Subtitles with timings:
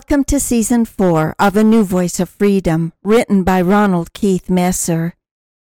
[0.00, 5.14] Welcome to season four of A New Voice of Freedom, written by Ronald Keith Messer.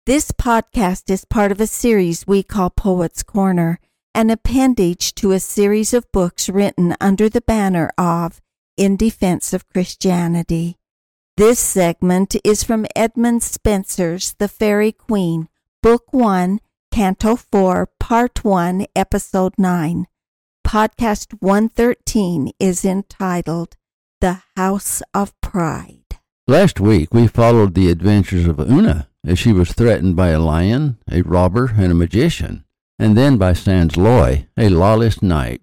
[0.05, 3.77] This podcast is part of a series we call Poets Corner,
[4.15, 8.39] an appendage to a series of books written under the banner of
[8.77, 10.77] In Defense of Christianity.
[11.35, 15.49] This segment is from Edmund Spenser's The Faerie Queene,
[15.83, 20.07] Book 1, Canto 4, Part 1, Episode 9.
[20.65, 23.75] Podcast 113 is entitled
[24.21, 26.19] the House of Pride.
[26.47, 30.99] Last week we followed the adventures of Una as she was threatened by a lion,
[31.11, 32.63] a robber, and a magician,
[32.99, 35.61] and then by Sansloy, a lawless knight.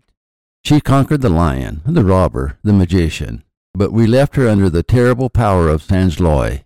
[0.65, 5.31] She conquered the lion, the robber, the magician, but we left her under the terrible
[5.31, 6.65] power of Sansloy.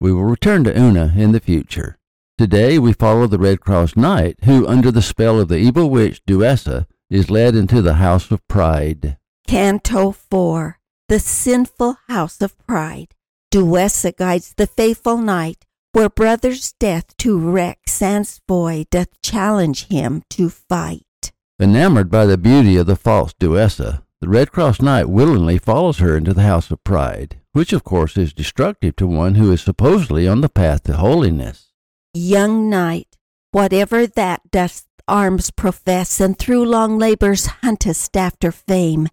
[0.00, 1.98] We will return to Una in the future.
[2.38, 6.24] Today we follow the Red Cross Knight, who, under the spell of the evil witch
[6.24, 9.18] Duessa, is led into the House of Pride.
[9.46, 13.14] Canto 4 the sinful house of pride.
[13.52, 20.48] Duessa guides the faithful knight, where brother's death to wreck Sansfoy doth challenge him to
[20.50, 21.32] fight.
[21.60, 26.16] Enamored by the beauty of the false Duessa, the Red Cross Knight willingly follows her
[26.16, 30.26] into the House of Pride, which of course is destructive to one who is supposedly
[30.26, 31.72] on the path to holiness.
[32.12, 33.18] Young knight,
[33.52, 39.08] whatever that dost arms profess, and through long labors huntest after fame,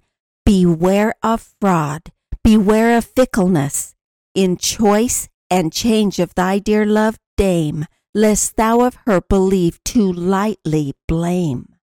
[0.46, 2.12] Beware of fraud,
[2.44, 3.94] beware of fickleness,
[4.34, 10.12] in choice and change of thy dear loved dame, lest thou of her believe too
[10.12, 11.76] lightly blame,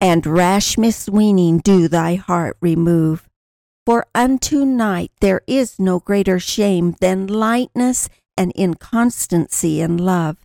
[0.00, 3.28] and rash misweening do thy heart remove.
[3.84, 10.38] For unto knight there is no greater shame than lightness and inconstancy in love.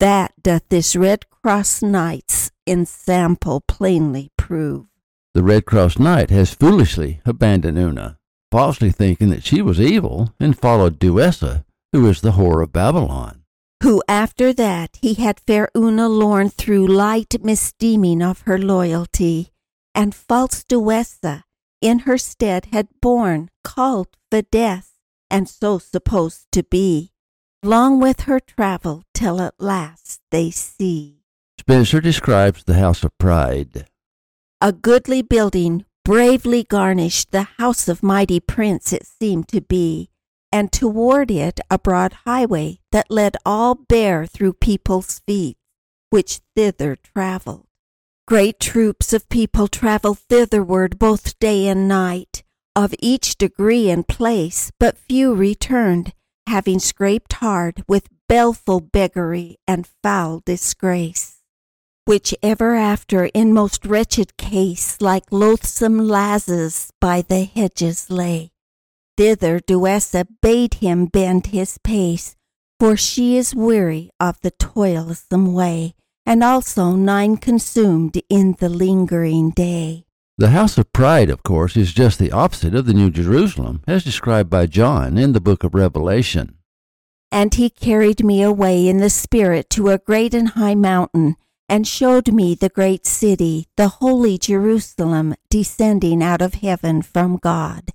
[0.00, 4.86] That doth this Red Cross knight's ensample plainly prove.
[5.34, 8.18] The Red Cross Knight has foolishly abandoned Una,
[8.52, 13.42] falsely thinking that she was evil, and followed Duessa, who is the whore of Babylon.
[13.82, 19.50] Who after that he had fair Una lorn through light misdeeming of her loyalty,
[19.92, 21.42] and false Duessa
[21.80, 24.92] in her stead had borne, called Fidess,
[25.28, 27.10] and so supposed to be.
[27.60, 31.24] Long with her travel till at last they see.
[31.58, 33.86] Spenser describes the House of Pride
[34.64, 40.08] a goodly building, bravely garnished, the house of mighty prince it seemed to be,
[40.50, 45.58] and toward it a broad highway that led all bare through people's feet,
[46.08, 47.66] which thither travelled.
[48.26, 52.42] Great troops of people travelled thitherward both day and night,
[52.74, 56.14] of each degree and place, but few returned,
[56.48, 61.33] having scraped hard with baleful beggary and foul disgrace
[62.04, 68.50] which ever after in most wretched case like loathsome lazes by the hedges lay.
[69.16, 72.36] Thither Duessa bade him bend his pace,
[72.78, 75.94] for she is weary of the toilsome way,
[76.26, 80.04] and also nine consumed in the lingering day.
[80.36, 84.02] The house of pride, of course, is just the opposite of the New Jerusalem, as
[84.02, 86.58] described by John in the book of Revelation.
[87.30, 91.36] And he carried me away in the Spirit to a great and high mountain
[91.68, 97.90] and showed me the great city, the holy Jerusalem, descending out of heaven from God,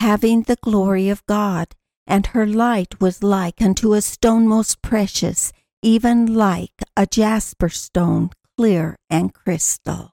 [0.00, 1.74] having the glory of God,
[2.06, 5.52] and her light was like unto a stone most precious,
[5.82, 10.10] even like a jasper stone, clear and crystal.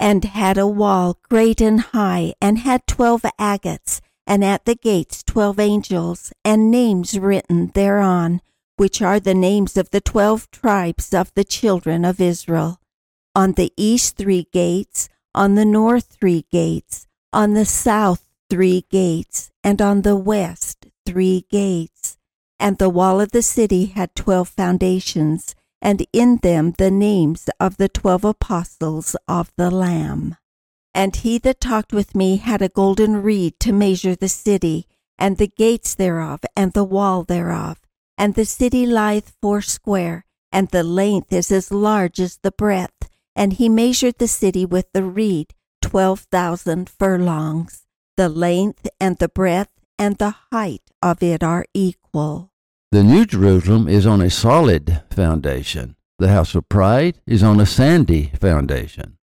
[0.00, 5.24] And had a wall great and high, and had twelve agates, and at the gates
[5.24, 8.40] twelve angels, and names written thereon
[8.78, 12.80] which are the names of the twelve tribes of the children of Israel.
[13.34, 19.50] On the east three gates, on the north three gates, on the south three gates,
[19.64, 22.16] and on the west three gates.
[22.60, 27.78] And the wall of the city had twelve foundations, and in them the names of
[27.78, 30.36] the twelve apostles of the Lamb.
[30.94, 34.86] And he that talked with me had a golden reed to measure the city,
[35.18, 37.78] and the gates thereof, and the wall thereof
[38.18, 43.08] and the city lieth foursquare, and the length is as large as the breadth.
[43.36, 47.86] And he measured the city with the reed, twelve thousand furlongs.
[48.16, 52.50] The length and the breadth and the height of it are equal.
[52.90, 55.94] The New Jerusalem is on a solid foundation.
[56.18, 59.18] The house of pride is on a sandy foundation.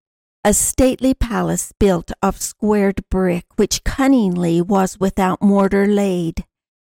[0.46, 6.46] A stately palace built of squared brick, which cunningly was without mortar laid,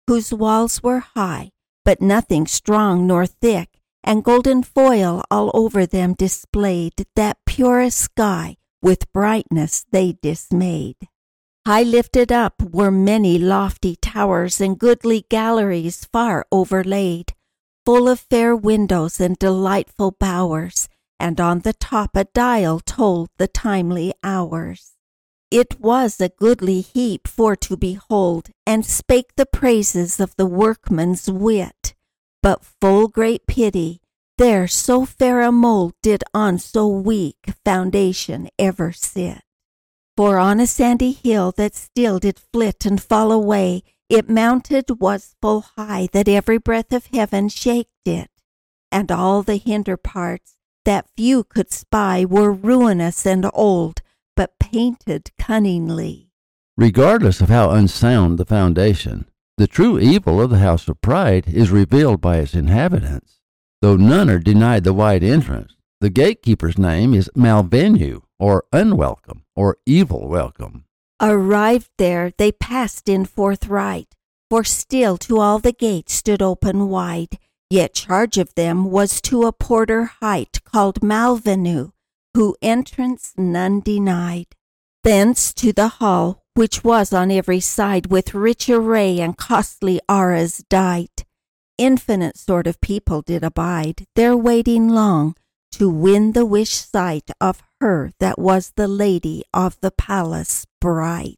[0.08, 1.52] whose walls were high,
[1.86, 8.58] but nothing strong nor thick, and golden foil all over them displayed, that purest sky
[8.82, 10.98] with brightness they dismayed.
[11.66, 17.34] High lifted up were many lofty towers and goodly galleries far overlaid,
[17.86, 20.90] full of fair windows and delightful bowers,
[21.20, 24.93] and on the top a dial told the timely hours.
[25.54, 31.30] It was a goodly heap for to behold, and spake the praises of the workman's
[31.30, 31.94] wit.
[32.42, 34.02] But full great pity,
[34.40, 39.44] there so fair a mold did on so weak foundation ever sit.
[40.18, 45.36] For on a sandy hill that still did flit and fall away, it mounted was
[45.40, 48.32] full high that every breath of heaven shaked it,
[48.92, 54.02] and all the hinder parts that few could spy were ruinous and old,
[54.74, 56.32] painted cunningly.
[56.76, 59.26] Regardless of how unsound the foundation,
[59.56, 63.40] the true evil of the house of pride is revealed by its inhabitants.
[63.84, 69.78] Though none are denied the wide entrance, the gatekeeper's name is malvenue, or unwelcome, or
[69.86, 70.86] evil welcome.
[71.22, 74.16] Arrived there, they passed in forthright,
[74.50, 77.38] for still to all the gates stood open wide.
[77.70, 81.92] Yet charge of them was to a porter hight called Malvenue,
[82.34, 84.48] who entrance none denied.
[85.04, 90.64] Thence to the hall, which was on every side with rich array and costly arras
[90.70, 91.26] dight.
[91.78, 95.36] Infinite sort of people did abide, there waiting long,
[95.74, 101.38] to win the wish sight of her that was the lady of the palace bright.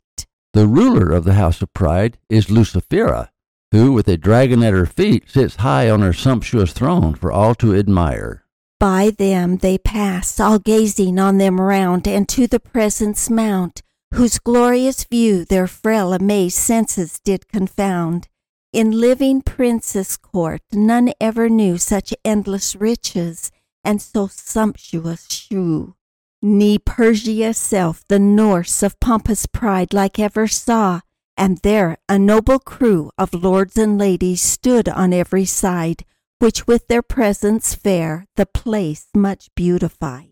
[0.54, 3.30] The ruler of the house of pride is Lucifera,
[3.72, 7.56] who with a dragon at her feet sits high on her sumptuous throne for all
[7.56, 8.45] to admire.
[8.86, 13.82] By them they pass, all gazing on them round, and to the presence mount,
[14.14, 18.28] whose glorious view their frail amazed senses did confound.
[18.72, 23.52] In living princess court none ever knew such endless riches,
[23.84, 25.96] and so sumptuous shew.
[26.44, 31.02] Ne Persia self the Norse of pompous pride like ever saw,
[31.36, 36.06] and there a noble crew of lords and ladies stood on every side,
[36.40, 40.30] which with their presence fair the place much beautified.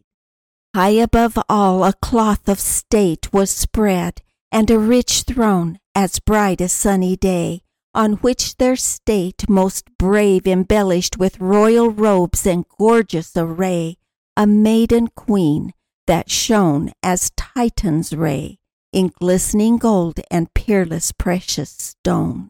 [0.75, 4.21] High above all a cloth of state was spread,
[4.51, 7.61] and a rich throne, as bright as sunny day,
[7.93, 13.97] on which their state most brave embellished with royal robes and gorgeous array,
[14.35, 15.73] a maiden queen
[16.07, 18.57] that shone as Titan's ray
[18.91, 22.49] in glistening gold and peerless precious stone.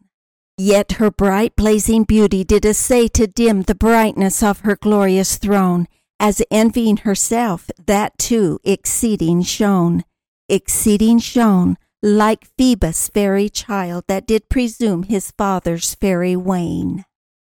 [0.58, 5.88] Yet her bright blazing beauty did essay to dim the brightness of her glorious throne,
[6.20, 10.04] as envying herself that too exceeding shone,
[10.48, 17.06] exceeding shone, like Phoebus' fairy child that did presume his father's fairy wain.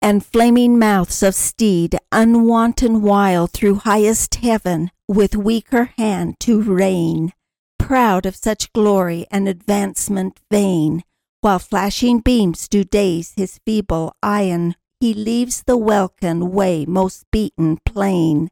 [0.01, 7.33] And flaming mouths of steed, unwanton wild through highest heaven, with weaker hand to reign,
[7.79, 11.03] proud of such glory and advancement vain,
[11.47, 17.79] while flashing beams do daze his feeble eyen, he leaves the welkin way most beaten
[17.87, 18.49] plain,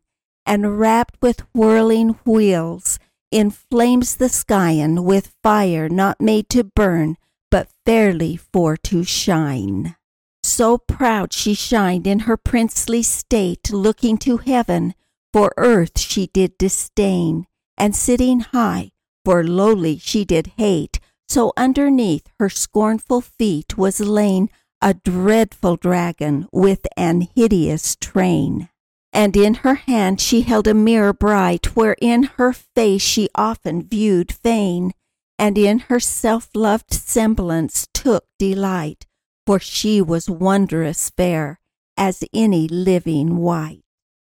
[0.47, 3.01] and wrapped with whirling wheels,
[3.33, 7.17] inflames the skyen with fire not made to burn,
[7.51, 9.97] but fairly for to shine.
[10.45, 14.95] So proud she shined in her princely state, looking to heaven,
[15.33, 18.93] for earth she did disdain, and sitting high,
[19.25, 21.01] for lowly she did hate,
[21.35, 24.49] so underneath her scornful feet was lain
[24.81, 28.69] a dreadful dragon with an hideous train.
[29.13, 34.31] And in her hand she held a mirror bright, wherein her face she often viewed
[34.31, 34.93] fain,
[35.37, 39.05] and in her self loved semblance took delight,
[39.45, 41.59] for she was wondrous fair
[41.97, 43.83] as any living wight.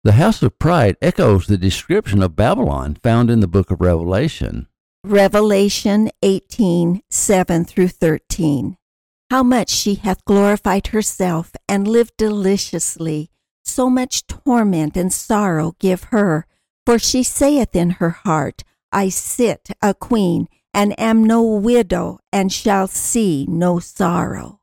[0.03, 4.67] The house of pride echoes the description of Babylon found in the book of Revelation.
[5.09, 8.75] Revelation 18 7 through 13.
[9.29, 13.29] How much she hath glorified herself and lived deliciously,
[13.63, 16.45] so much torment and sorrow give her.
[16.85, 22.51] For she saith in her heart, I sit a queen, and am no widow, and
[22.51, 24.59] shall see no sorrow.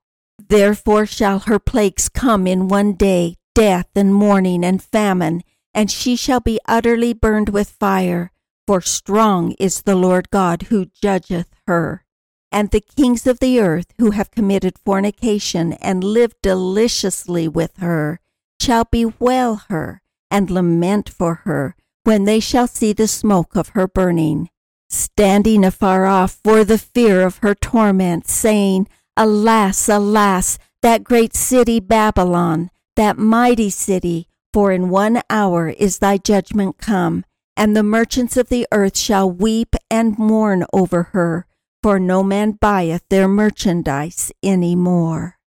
[0.49, 6.17] Therefore shall her plagues come in one day, death and mourning and famine, and she
[6.17, 8.31] shall be utterly burned with fire
[8.67, 12.05] for strong is the Lord God who judgeth her.
[12.53, 18.21] and the kings of the earth who have committed fornication and lived deliciously with her
[18.61, 23.89] shall bewail her and lament for her when they shall see the smoke of her
[23.89, 24.49] burning,
[24.89, 31.81] standing afar off for the fear of her torment, saying, Alas, alas, that great city
[31.81, 37.25] Babylon, that mighty city, for in one hour is thy judgment come,
[37.57, 41.47] and the merchants of the earth shall weep and mourn over her
[41.85, 45.39] for no man buyeth their merchandise any more.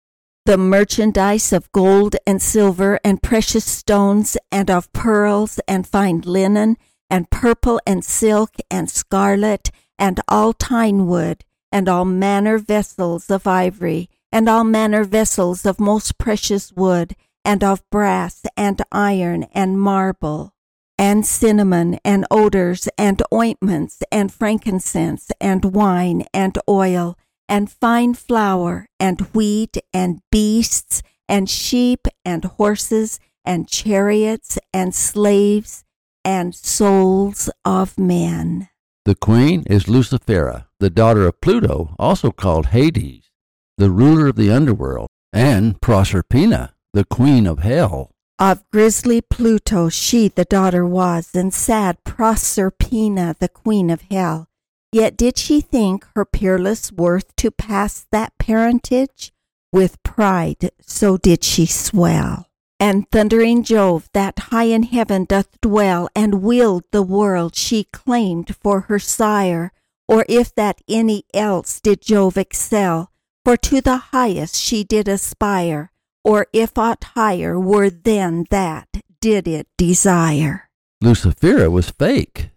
[0.45, 6.77] The merchandise of gold and silver and precious stones and of pearls and fine linen
[7.09, 13.47] and purple and silk and scarlet and all thyine wood and all manner vessels of
[13.47, 19.81] ivory and all manner vessels of most precious wood and of brass and iron and
[19.81, 20.53] marble
[20.97, 28.87] and cinnamon and odors and ointments and frankincense and wine and oil and fine flour
[28.99, 35.83] and wheat and beasts and sheep and horses and chariots and slaves
[36.25, 38.67] and souls of men.
[39.05, 43.31] The queen is Lucifera, the daughter of Pluto, also called Hades,
[43.77, 48.11] the ruler of the underworld, and Proserpina, the queen of hell.
[48.39, 54.47] Of grisly Pluto she the daughter was, and sad Proserpina the queen of hell.
[54.91, 59.33] Yet did she think her peerless worth to pass that parentage?
[59.73, 62.45] With pride so did she swell.
[62.79, 68.55] And thundering Jove, that high in heaven doth dwell, and wield the world, she claimed
[68.55, 69.71] for her sire,
[70.07, 73.11] or if that any else did Jove excel,
[73.43, 75.91] for to the highest she did aspire
[76.27, 78.89] or if aught higher were than that
[79.21, 80.69] did it desire.
[81.01, 82.49] Lucifera was fake.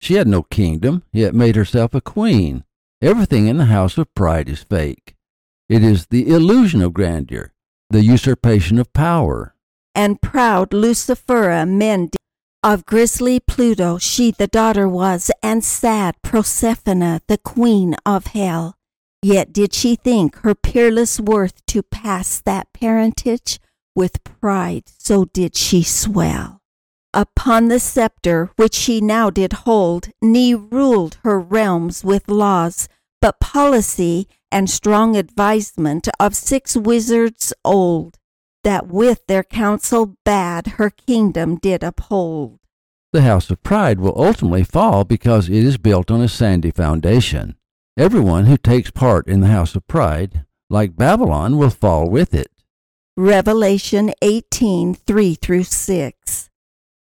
[0.00, 2.62] She had no kingdom, yet made herself a queen.
[3.02, 5.16] Everything in the house of pride is fake.
[5.68, 7.52] It is the illusion of grandeur,
[7.90, 9.54] the usurpation of power.
[9.96, 12.10] And proud Lucifera men
[12.62, 18.77] of grisly Pluto she the daughter was, and sad Proserpina the queen of hell.
[19.22, 23.58] Yet did she think her peerless worth to pass that parentage?
[23.94, 26.60] With pride so did she swell.
[27.12, 32.88] Upon the sceptre which she now did hold, Ne ruled her realms with laws,
[33.20, 38.18] but policy and strong advisement of six wizards old,
[38.62, 42.60] that with their counsel bad her kingdom did uphold.
[43.12, 47.56] The house of pride will ultimately fall because it is built on a sandy foundation.
[47.98, 52.46] Everyone who takes part in the house of pride, like Babylon, will fall with it.
[53.16, 56.50] Revelation 18 3 through 6.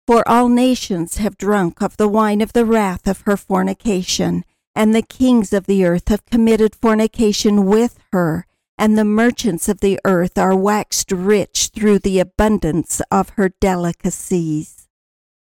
[0.07, 4.95] For all nations have drunk of the wine of the wrath of her fornication, and
[4.95, 8.47] the kings of the earth have committed fornication with her,
[8.77, 14.87] and the merchants of the earth are waxed rich through the abundance of her delicacies.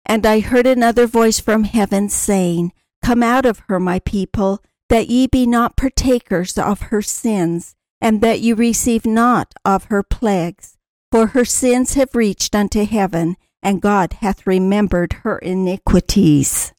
[0.03, 5.09] And I heard another voice from heaven saying, Come out of her, my people that
[5.09, 10.77] ye be not partakers of her sins, and that ye receive not of her plagues.
[11.11, 16.73] For her sins have reached unto heaven, and God hath remembered her iniquities.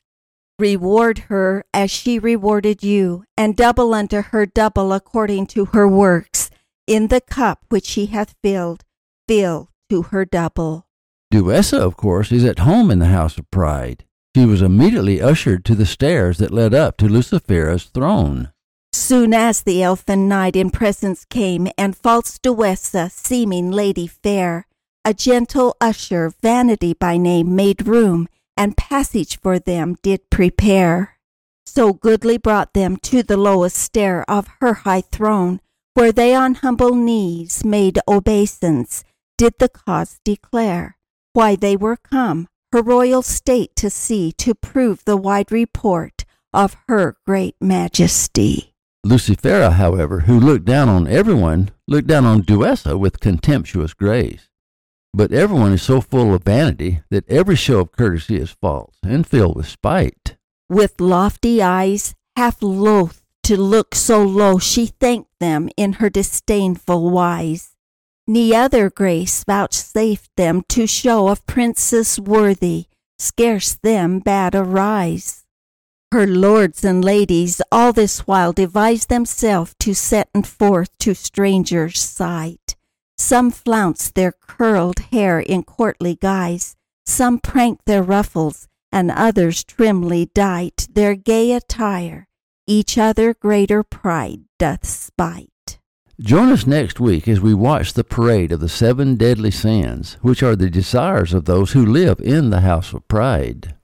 [0.60, 6.50] Reward her as she rewarded you, and double unto her double according to her works.
[6.86, 8.84] In the cup which she hath filled,
[9.26, 10.86] fill to her double.
[11.32, 14.04] Duessa, of course, is at home in the house of pride.
[14.36, 18.50] She was immediately ushered to the stairs that led up to Lucifera's throne.
[18.92, 24.66] Soon as the elfin knight in presence came, and false Duessa, seeming lady fair,
[25.04, 28.26] a gentle usher, Vanity by name, made room,
[28.56, 31.18] and passage for them did prepare.
[31.66, 35.60] So goodly brought them to the lowest stair of her high throne,
[35.94, 39.04] where they on humble knees made obeisance,
[39.38, 40.96] did the cause declare,
[41.34, 46.76] why they were come, her royal state to see, to prove the wide report of
[46.88, 48.74] her great majesty.
[49.06, 54.48] Lucifera, however, who looked down on everyone, looked down on Duessa with contemptuous grace.
[55.12, 59.24] But everyone is so full of vanity that every show of courtesy is false and
[59.24, 60.36] filled with spite.
[60.68, 67.08] With lofty eyes, half loath to look so low, she thanked them in her disdainful
[67.08, 67.73] wise
[68.26, 72.86] ne other grace vouchsafed them to show of princess worthy,
[73.18, 75.44] scarce them bad arise.
[76.12, 82.00] Her lords and ladies all this while devise themselves to set and forth to strangers'
[82.00, 82.76] sight.
[83.18, 86.76] Some flounce their curled hair in courtly guise,
[87.06, 92.28] some prank their ruffles, and others trimly dight their gay attire.
[92.66, 95.53] each other greater pride doth spite.
[96.24, 100.42] Join us next week as we watch the parade of the seven deadly sins, which
[100.42, 103.74] are the desires of those who live in the house of pride.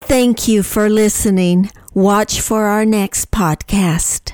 [0.00, 1.70] Thank you for listening.
[1.96, 4.32] Watch for our next podcast.